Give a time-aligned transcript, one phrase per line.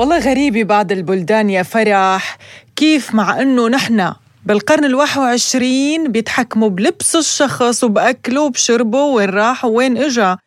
[0.00, 2.38] والله غريبة بعض البلدان يا فرح
[2.76, 4.12] كيف مع أنه نحن
[4.46, 10.38] بالقرن الواحد وعشرين بيتحكموا بلبس الشخص وبأكله وبشربه وين راح وين إجا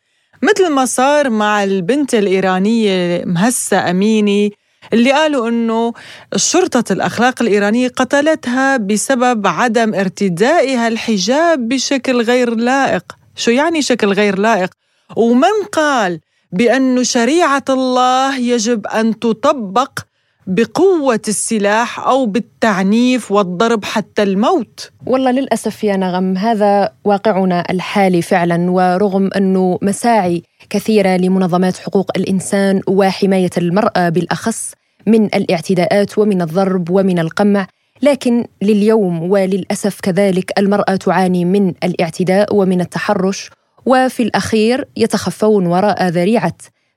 [0.41, 4.53] مثل ما صار مع البنت الإيرانية مهسة أميني
[4.93, 5.93] اللي قالوا إنه
[6.35, 13.03] شرطة الأخلاق الإيرانية قتلتها بسبب عدم ارتدائها الحجاب بشكل غير لائق،
[13.35, 14.69] شو يعني شكل غير لائق؟
[15.15, 16.19] ومن قال
[16.53, 19.99] بأن شريعة الله يجب أن تطبق
[20.47, 24.91] بقوة السلاح أو بالتعنيف والضرب حتى الموت.
[25.05, 32.81] والله للأسف يا نغم هذا واقعنا الحالي فعلا ورغم أنه مساعي كثيرة لمنظمات حقوق الإنسان
[32.87, 34.71] وحماية المرأة بالأخص
[35.07, 37.67] من الاعتداءات ومن الضرب ومن القمع
[38.01, 43.49] لكن لليوم وللأسف كذلك المرأة تعاني من الاعتداء ومن التحرش
[43.85, 46.55] وفي الأخير يتخفون وراء ذريعة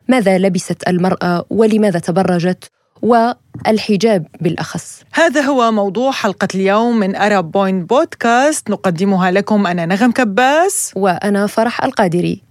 [0.09, 2.71] ماذا لبست المرأة ولماذا تبرجت
[3.03, 5.03] والحجاب بالأخص.
[5.13, 10.93] هذا هو موضوع حلقة اليوم من أرب بوينت بودكاست نقدمها لكم أنا نغم كباس.
[10.97, 12.43] وأنا فرح القادري.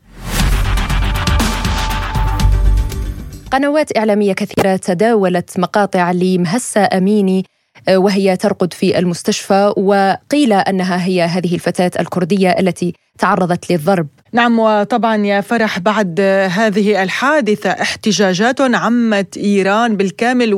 [3.52, 7.46] قنوات إعلامية كثيرة تداولت مقاطع لمهسة أميني
[7.88, 14.08] آه، وهي ترقد في المستشفى وقيل أنها هي هذه الفتاة الكردية التي تعرضت للضرب.
[14.36, 16.20] نعم وطبعا يا فرح بعد
[16.52, 20.54] هذه الحادثة احتجاجات عمت إيران بالكامل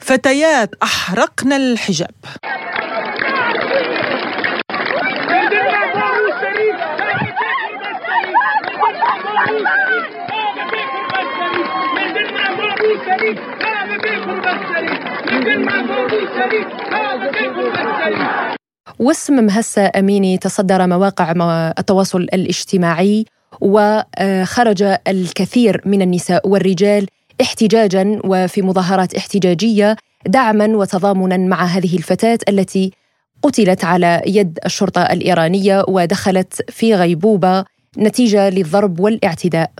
[0.00, 2.14] وفتيات أحرقن الحجاب.
[19.04, 21.32] واسم مهسة أميني تصدر مواقع
[21.78, 23.24] التواصل الاجتماعي
[23.60, 27.06] وخرج الكثير من النساء والرجال
[27.40, 29.96] احتجاجا وفي مظاهرات احتجاجية
[30.26, 32.92] دعما وتضامنا مع هذه الفتاة التي
[33.42, 37.64] قتلت على يد الشرطة الإيرانية ودخلت في غيبوبة
[37.98, 39.70] نتيجة للضرب والاعتداء.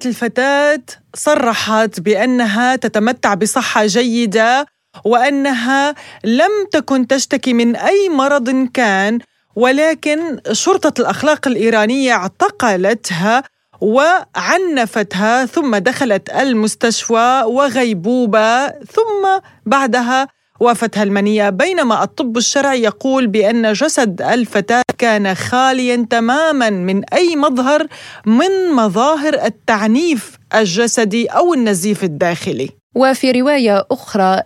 [0.00, 0.82] عائلة الفتاة
[1.14, 4.66] صرحت بأنها تتمتع بصحة جيدة
[5.04, 5.94] وأنها
[6.24, 9.18] لم تكن تشتكي من أي مرض كان
[9.56, 13.42] ولكن شرطة الأخلاق الإيرانية اعتقلتها
[13.80, 20.28] وعنفتها ثم دخلت المستشفى وغيبوبة ثم بعدها
[20.60, 27.86] وافتها المنية بينما الطب الشرعي يقول بأن جسد الفتاة كان خاليا تماما من أي مظهر
[28.26, 32.68] من مظاهر التعنيف الجسدي أو النزيف الداخلي.
[32.96, 34.42] وفي رواية أخرى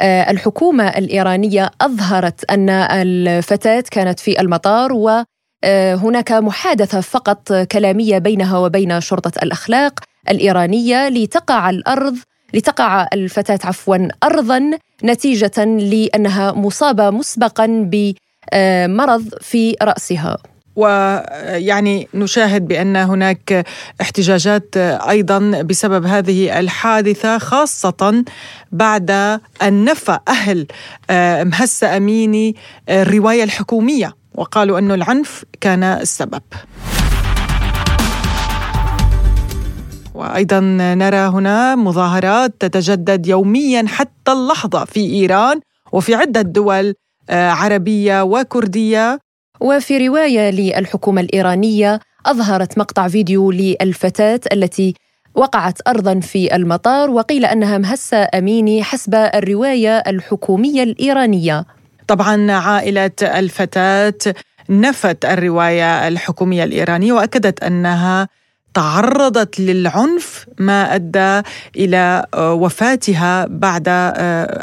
[0.00, 5.22] للحكومة الإيرانية أظهرت أن الفتاة كانت في المطار و
[5.94, 10.00] هناك محادثة فقط كلامية بينها وبين شرطة الأخلاق
[10.30, 12.16] الإيرانية لتقع الأرض
[12.54, 14.70] لتقع الفتاة عفوا ارضا
[15.04, 20.38] نتيجة لأنها مصابة مسبقا بمرض في رأسها.
[20.76, 23.64] ويعني نشاهد بأن هناك
[24.00, 28.24] احتجاجات أيضا بسبب هذه الحادثة خاصة
[28.72, 29.10] بعد
[29.62, 30.66] أن نفى أهل
[31.44, 32.56] مهسه أميني
[32.88, 36.42] الرواية الحكومية وقالوا أن العنف كان السبب.
[40.22, 40.60] وأيضا
[40.94, 45.60] نرى هنا مظاهرات تتجدد يوميا حتى اللحظة في إيران
[45.92, 46.94] وفي عدة دول
[47.30, 49.18] آه، عربية وكردية.
[49.60, 54.94] وفي رواية للحكومة الإيرانية أظهرت مقطع فيديو للفتاة التي
[55.34, 61.64] وقعت ارضا في المطار وقيل أنها مهسة أميني حسب الرواية الحكومية الإيرانية.
[62.08, 64.14] طبعا عائلة الفتاة
[64.70, 68.28] نفت الرواية الحكومية الإيرانية وأكدت أنها
[68.74, 73.88] تعرضت للعنف ما أدى إلى وفاتها بعد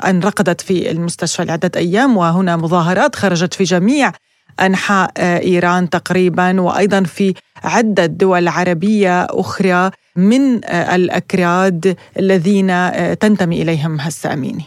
[0.05, 4.11] أن رقدت في المستشفى لعدة أيام وهنا مظاهرات خرجت في جميع
[4.59, 7.33] أنحاء إيران تقريبا وأيضا في
[7.63, 14.65] عدة دول عربية أخرى من الأكراد الذين تنتمي إليهم هسه أميني.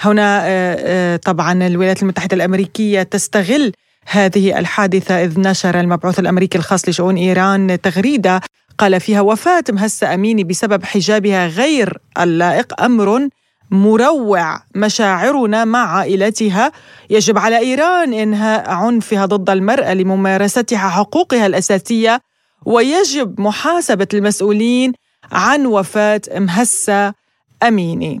[0.00, 3.72] هنا آه، آه، طبعا الولايات المتحدة الأمريكية تستغل
[4.06, 8.40] هذه الحادثة إذ نشر المبعوث الأمريكي الخاص لشؤون إيران تغريدة
[8.78, 13.28] قال فيها وفاة مهسة أميني بسبب حجابها غير اللائق أمر
[13.70, 16.72] مروع مشاعرنا مع عائلتها.
[17.10, 22.20] يجب على إيران إنهاء عنفها ضد المرأة لممارستها حقوقها الأساسية
[22.66, 24.92] ويجب محاسبة المسؤولين
[25.32, 27.14] عن وفاة مهسه
[27.62, 28.20] أميني.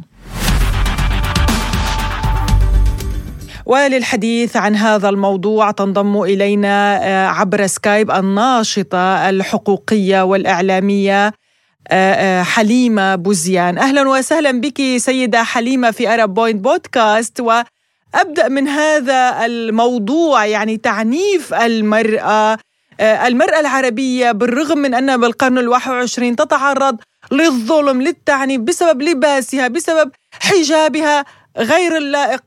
[3.66, 11.32] وللحديث عن هذا الموضوع تنضم إلينا آه، عبر سكايب الناشطة الحقوقية والإعلامية آه،
[11.90, 13.78] آه، حليمة بوزيان.
[13.78, 21.54] أهلا وسهلا بك سيدة حليمة في Arab Point Podcast وأبدأ من هذا الموضوع يعني تعنيف
[21.54, 22.58] المرأة
[23.00, 26.96] المرأة العربية بالرغم من أنها بالقرن الواحد وعشرين تتعرض
[27.32, 31.24] للظلم للتعنيف بسبب لباسها بسبب حجابها
[31.58, 32.40] غير اللائق.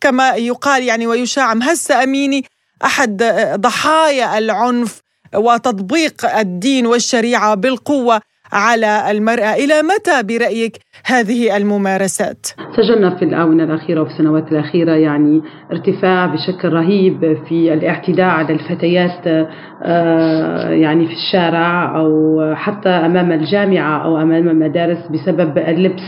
[0.00, 2.44] كما يقال يعني ويشاع مهسا أميني
[2.84, 3.22] أحد
[3.54, 5.00] ضحايا العنف
[5.34, 8.20] وتطبيق الدين والشريعة بالقوة
[8.52, 9.54] على المرأة.
[9.54, 12.46] إلى متى برأيك هذه الممارسات؟
[12.76, 19.48] سجلنا في الآونة الأخيرة وفي السنوات الأخيرة يعني ارتفاع بشكل رهيب في الاعتداء على الفتيات
[19.84, 26.02] آه، يعني في الشارع أو حتى أمام الجامعة أو أمام المدارس بسبب اللبس.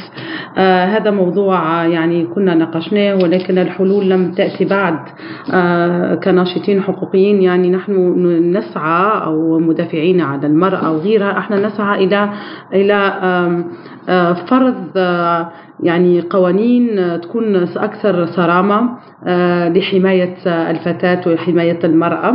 [0.58, 4.99] آه، هذا موضوع يعني كنا ناقشناه ولكن الحلول لم تأتي بعد.
[5.52, 7.93] آه، كناشطين حقوقيين يعني نحن
[8.56, 11.38] نسعى أو مدافعين على المرأة وغيرها.
[11.38, 12.33] إحنا نسعى إلى
[12.72, 13.12] إلى
[14.48, 14.96] فرض
[15.82, 18.90] يعني قوانين تكون أكثر صرامة
[19.69, 22.34] لحماية الفتاة وحماية المرأة.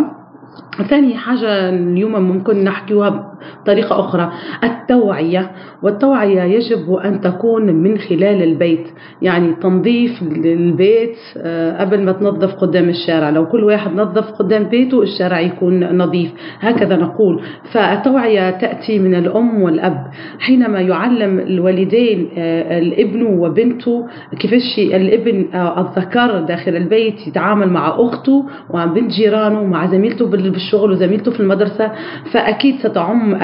[0.90, 4.32] ثاني حاجة اليوم ممكن نحكيها بطريقة أخرى.
[4.64, 5.52] التوعية
[5.84, 8.88] والتوعية يجب أن تكون من خلال البيت.
[9.22, 13.30] يعني تنظيف البيت آه، قبل ما تنظف قدام الشارع.
[13.30, 16.32] لو كل واحد نظف قدام بيته الشارع يكون نظيف.
[16.60, 17.42] هكذا نقول.
[17.72, 20.08] فالتوعية تأتي من الأم والأب.
[20.40, 24.08] حينما يعلم الوالدين آه، الابن وبنته
[24.40, 30.92] كيفاش الابن آه، الذكر داخل البيت يتعامل مع أخته ومع بنت جيرانه ومع زميلته بالشغل
[30.92, 31.92] وزميلته في المدرسة
[32.32, 33.38] فأكيد ستعم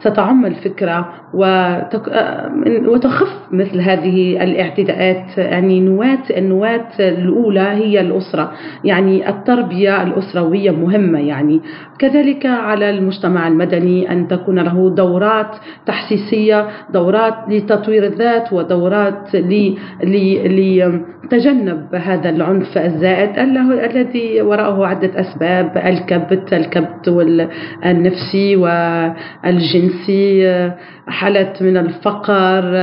[0.00, 1.08] ستعم الفكرة
[2.88, 5.38] وتخف مثل هذه الاعتداءات.
[5.38, 8.52] يعني نواة النواة الأولى هي الأسرة.
[8.84, 11.18] يعني التربية الأسروية مهمة.
[11.18, 11.60] يعني
[11.98, 19.36] كذلك على المجتمع المدني أن تكون له دورات تحسيسية دورات لتطوير الذات ودورات
[20.44, 25.76] لتجنب هذا العنف الزائد الذي وراءه عدة أسباب.
[26.12, 27.08] الكبت الكبت
[27.84, 30.46] النفسي والجنسي
[31.08, 32.76] حالة من الفقر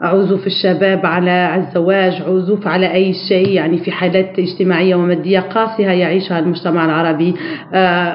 [0.00, 6.38] عزوف الشباب على الزواج عزوف على أي شيء يعني في حالات اجتماعية ومادية قاسية يعيشها
[6.38, 7.34] المجتمع العربي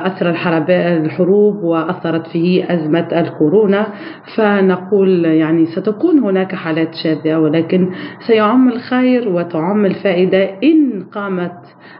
[0.06, 0.30] أثر
[0.70, 3.88] الحروب وأثرت فيه أزمة الكورونا.
[4.36, 7.90] فنقول يعني ستكون هناك حالات شاذة ولكن
[8.28, 11.52] سيعم الخير وتعم الفائدة إن قامت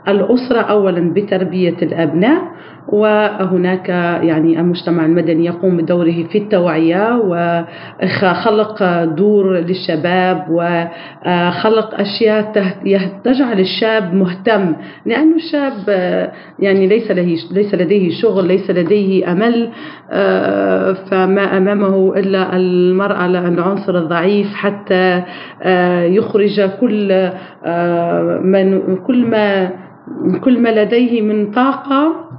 [0.08, 2.42] الأسرة أولا بتربية الأبناء
[2.88, 3.90] وهناك
[4.24, 7.16] يعني المجتمع المدني يقوم بدوره في التوعية
[8.24, 12.52] وخلق دور للشباب وخلق أشياء
[13.24, 14.76] تجعل الشاب مهتم
[15.06, 15.90] لأن الشاب
[16.60, 17.12] يعني ليس
[17.52, 19.70] ليس لديه شغل ليس لديه أمل
[21.12, 25.24] فما أمامه إلا المرأة العنصر الضعيف حتى
[26.06, 27.30] يخرج كل
[28.44, 29.70] من كل ما
[30.44, 32.04] كل ما لديه من طاقة.
[32.06, 32.37] آه،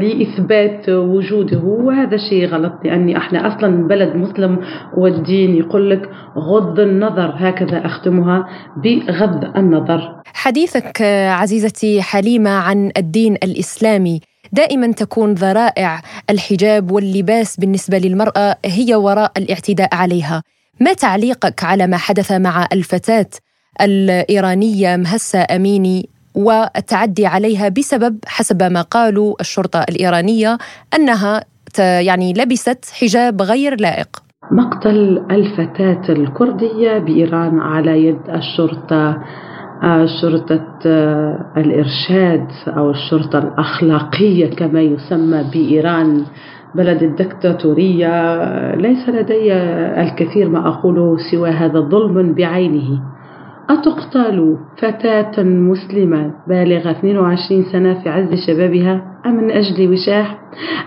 [0.00, 1.58] لإثبات وجوده.
[1.58, 4.58] وهذا شيء غلط لأني إحنا أصلا بلد مسلم
[4.96, 8.46] والدين يقول لك غض النظر هكذا أختمها
[8.84, 10.22] بغض النظر.
[10.34, 14.20] حديثك عزيزتي حليمة عن الدين الإسلامي
[14.52, 16.00] دائما تكون ذرائع
[16.30, 20.42] الحجاب واللباس بالنسبة للمرأة هي وراء الاعتداء عليها.
[20.80, 23.26] ما تعليقك على ما حدث مع الفتاة
[23.82, 30.58] الإيرانية مهسة أميني والتعدي عليها بسبب حسب ما قالوا الشرطة الإيرانية
[30.94, 31.44] أنها
[31.78, 34.08] يعني لبست حجاب غير لائق.
[34.52, 39.18] مقتل الفتاة الكردية بإيران على يد الشرطة
[40.22, 40.62] شرطة
[41.56, 46.24] الإرشاد أو الشرطة الأخلاقية كما يسمى بإيران
[46.74, 49.52] بلد الدكتاتورية ليس لدي
[50.02, 53.15] الكثير ما أقوله سوى هذا ظلم بعينه
[53.70, 60.38] أتقتل فتاة مسلمة بالغة 22 سنة في عز شبابها أم من أجل وشاح؟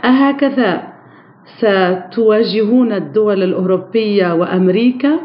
[0.06, 0.84] أهكذا
[1.58, 5.20] ستواجهون الدول الأوروبية وأمريكا؟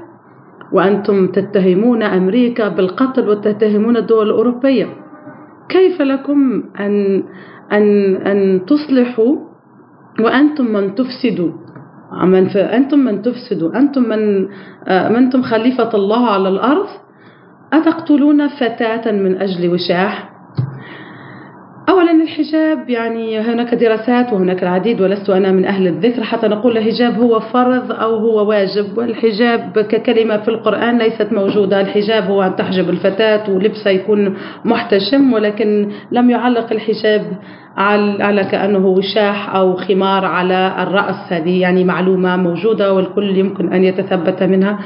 [0.73, 4.87] وأنتم تتهمون أمريكا بالقتل وتتهمون الدول الأوروبية.
[5.69, 7.23] كيف لكم أن
[7.73, 9.37] أن أن تصلحوا؟
[10.21, 11.53] وأنتم من تفسدوا.
[12.25, 13.79] من أنتم من تفسدوا.
[13.79, 14.49] أنتم من
[14.89, 16.87] آه، أنتم خليفة الله على الأرض؟
[17.79, 20.31] أتقتلون فتاة من أجل وشاح؟
[21.89, 27.21] أولا الحجاب يعني هناك دراسات وهناك العديد ولست أنا من أهل الذكر حتى نقول الحجاب
[27.21, 28.99] هو فرض أو هو واجب.
[28.99, 31.81] والحجاب ككلمة في القرآن ليست موجودة.
[31.81, 37.23] الحجاب هو أن تحجب الفتاة ولبسها يكون محتشم ولكن لم يعلق الحجاب
[37.77, 44.43] على كأنه وشاح أو خمار على الرأس هذه يعني معلومة موجودة والكل يمكن أن يتثبت
[44.43, 44.79] منها.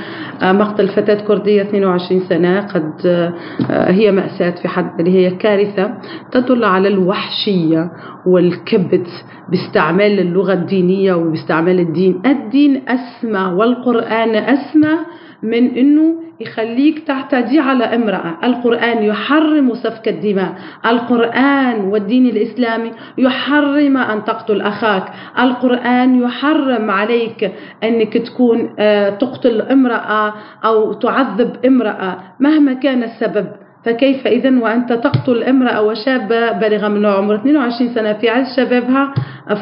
[0.42, 5.90] آه، مقتل فتاة كردية 22 سنة قد آه، هي مأساة في حد اللي هي كارثة
[6.33, 7.90] تدل على الوحشية
[8.26, 9.09] والكبت
[9.50, 12.23] باستعمال اللغة الدينية وباستعمال الدين.
[12.26, 14.99] الدين أسمى والقرآن أسمى
[15.42, 18.35] من أنه يخليك تعتدي على امرأة.
[18.45, 20.52] القرآن يحرم سفك الدماء.
[20.87, 25.04] القرآن والدين الإسلامي يحرم أن تقتل أخاك.
[25.38, 27.52] القرآن يحرم عليك
[27.85, 33.47] أنك تكون آه، تقتل امرأة أو تعذب امرأة مهما كان السبب.
[33.85, 39.14] فكيف إذا وأنت تقتل امرأة وشابة بالغة من عمر 22 سنة في عز شبابها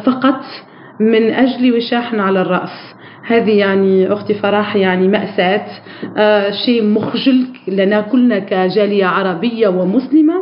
[0.04, 0.40] فقط
[1.00, 2.95] من أجل وشاحن على الرأس.
[3.26, 5.66] هذه يعني أختي فرح يعني مأساة
[6.16, 10.34] آه شيء مخجل لنا كلنا كجالية عربية ومسلمة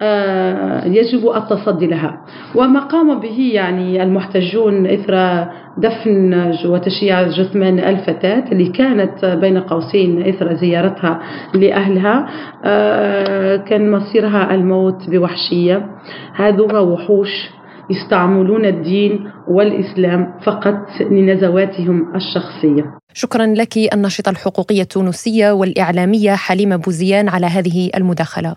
[0.00, 2.20] آه يجب التصدي لها.
[2.54, 5.46] وما قام به يعني المحتجون إثر
[5.78, 11.20] دفن وتشييع جثمان الفتاة اللي كانت بين قوسين إثر زيارتها
[11.54, 12.26] لأهلها
[12.64, 15.86] آه كان مصيرها الموت بوحشية.
[16.34, 17.50] هذو وحوش
[17.92, 22.98] يستعملون الدين والإسلام فقط لنزواتهم الشخصية.
[23.14, 28.56] شكرا لك الناشطة الحقوقية التونسية والإعلامية حليمة بوزيان على هذه المداخلة.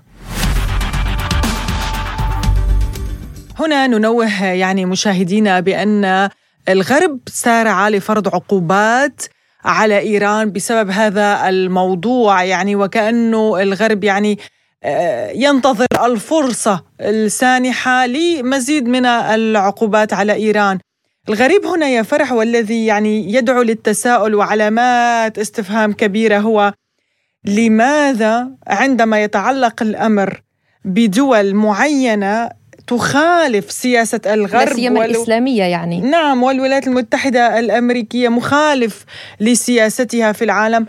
[3.59, 6.29] هنا ننوه يعني مشاهدينا بأن
[6.69, 9.21] الغرب سارع لفرض عقوبات
[9.65, 12.43] على إيران بسبب هذا الموضوع.
[12.43, 14.37] يعني وكأنه الغرب يعني
[15.35, 20.79] ينتظر الفرصة السانحة لمزيد من العقوبات على إيران.
[21.29, 26.73] الغريب هنا يا فرح والذي يعني يدعو للتساؤل وعلامات استفهام كبيرة هو
[27.45, 30.41] لماذا عندما يتعلق الأمر
[30.85, 32.49] بدول معينة
[32.87, 35.15] تخالف سياسة الغرب سيما والو...
[35.15, 36.01] الإسلامية يعني.
[36.01, 39.05] نعم والولايات المتحدة الأمريكية مخالف
[39.39, 40.85] لسياستها في العالم.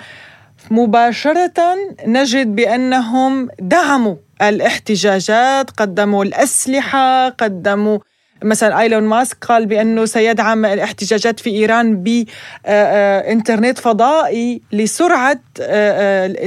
[0.71, 7.99] مباشرة نجد بأنهم دعموا الاحتجاجات قدموا الأسلحة قدموا
[8.43, 15.41] مثلا إيلون ماسك قال بأنه سيدعم الاحتجاجات في إيران بانترنت فضائي لسرعة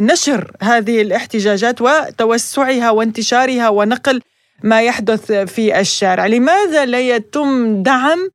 [0.01, 4.21] نشر هذه الاحتجاجات وتوسعها وانتشارها ونقل
[4.63, 8.29] ما يحدث في الشارع، لماذا لا يتم دعم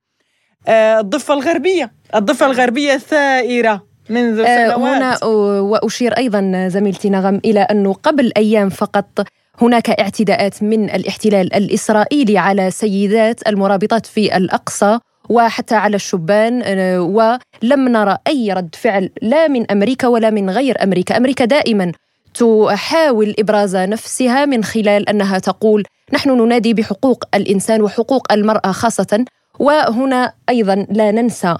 [0.68, 4.96] الضفة الغربية؟ الضفة الغربية ثائره منذ آه، سنوات.
[4.96, 5.24] هنا
[5.60, 9.26] وأشير أيضا زميلتي نغم إلى أنه قبل أيام فقط
[9.60, 17.88] هناك اعتداءات من الاحتلال الإسرائيلي على سيدات المرابطات في الأقصى وحتى على الشبان آه، ولم
[17.88, 21.16] نرى أي رد فعل لا من أمريكا ولا من غير أمريكا.
[21.16, 21.92] أمريكا دائما
[22.34, 29.24] تحاول إبراز نفسها من خلال أنها تقول نحن ننادي بحقوق الإنسان وحقوق المرأة خاصة
[29.58, 31.56] وهنا أيضا لا ننسى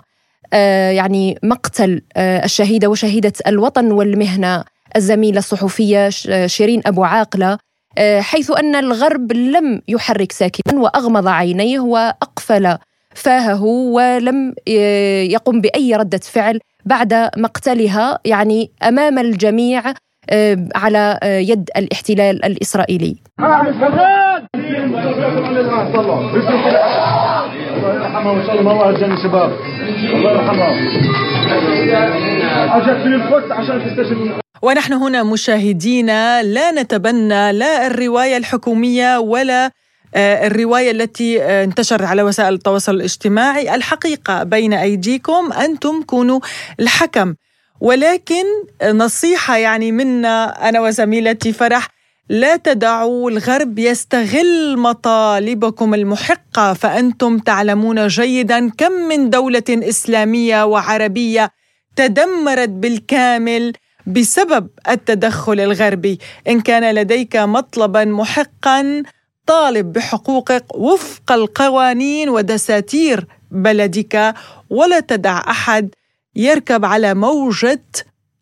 [0.90, 4.64] يعني مقتل آه، الشهيدة وشهيدة الوطن والمهنة
[4.96, 6.08] الزميلة الصحفية
[6.46, 7.58] شيرين أبو عاقلة
[7.98, 12.76] آه، حيث أن الغرب لم يحرك ساكنا وأغمض عينيه وأقفل
[13.14, 14.54] فاهه ولم
[15.30, 19.82] يقم بأي ردة فعل بعد مقتلها يعني أمام الجميع
[20.74, 23.16] على يد الاحتلال الإسرائيلي.
[27.76, 29.50] الله يرحمه شاء الله ما واحد جاني شباب.
[30.14, 30.69] الله يرحمه.
[32.76, 34.40] اجت من القدس عشان تستشهد.
[34.62, 39.71] ونحن هنا مشاهدينا لا نتبنى لا الرواية الحكومية ولا
[40.14, 43.75] آه، الرواية التي آه، انتشرت على وسائل التواصل الاجتماعي.
[43.75, 46.40] الحقيقة بين أيديكم أنتم كونوا
[46.81, 47.35] الحكم.
[47.81, 48.45] ولكن
[48.93, 51.88] نصيحة يعني منا أنا وزميلتي فرح
[52.28, 61.50] لا تدعوا الغرب يستغل مطالبكم المحقة فأنتم تعلمون جيدا كم من دولة إسلامية وعربية
[61.97, 63.73] تدمرت بالكامل
[64.07, 66.19] بسبب التدخل الغربي.
[66.49, 69.02] إن كان لديك مطلبا محقا
[69.47, 74.35] طالب بحقوقك وفق القوانين ودساتير بلدك
[74.71, 75.90] ولا تدع أحد
[76.37, 77.83] يركب على موجة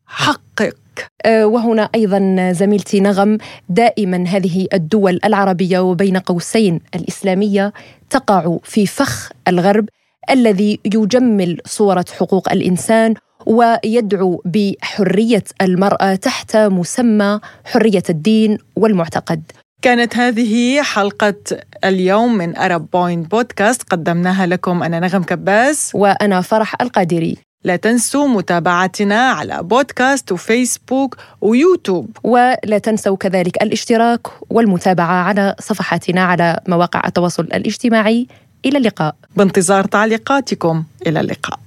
[0.07, 0.82] حقك.
[1.27, 3.39] وهنا أيضا زميلتي نغم
[3.69, 7.73] دائما هذه الدول العربية وبين قوسين الإسلامية
[8.11, 9.89] تقع في فخ الغرب
[10.31, 13.15] الذي يجمل صورة حقوق الإنسان
[13.47, 19.43] ويدعو بحرية المرأة تحت مسمى حرية الدين والمعتقد.
[19.83, 21.35] كانت هذه حلقة
[21.85, 25.91] اليوم من Arab Point Podcast قدمناها لكم أنا نغم كباس.
[25.95, 27.37] وأنا فرح القادري.
[27.65, 32.17] لا تنسوا متابعتنا على بودكاست وفيسبوك ويوتيوب.
[32.23, 38.27] ولا تنسوا كذلك الاشتراك والمتابعة على صفحاتنا على مواقع التواصل الاجتماعي.
[38.65, 39.15] إلى اللقاء.
[39.37, 40.85] بانتظار تعليقاتكم.
[41.07, 41.59] إلى اللقاء.